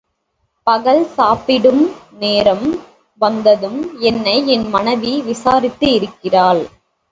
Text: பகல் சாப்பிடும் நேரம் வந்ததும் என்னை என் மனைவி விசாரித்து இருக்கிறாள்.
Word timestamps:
பகல் 0.67 1.03
சாப்பிடும் 1.07 1.83
நேரம் 2.19 2.65
வந்ததும் 3.21 3.79
என்னை 4.01 4.47
என் 4.47 4.67
மனைவி 4.69 5.21
விசாரித்து 5.21 5.89
இருக்கிறாள். 5.93 6.63